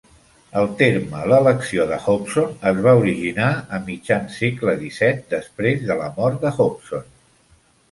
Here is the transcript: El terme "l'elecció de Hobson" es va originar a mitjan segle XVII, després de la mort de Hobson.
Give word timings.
El 0.59 0.69
terme 0.77 1.19
"l'elecció 1.31 1.85
de 1.91 1.99
Hobson" 2.05 2.55
es 2.71 2.79
va 2.87 2.95
originar 3.03 3.51
a 3.79 3.81
mitjan 3.91 4.27
segle 4.39 4.77
XVII, 4.81 5.23
després 5.37 5.87
de 5.93 6.01
la 6.03 6.11
mort 6.19 6.43
de 6.49 6.57
Hobson. 6.59 7.09